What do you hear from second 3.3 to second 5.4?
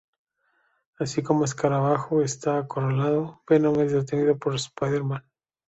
Venom es detenido por Spider-Man.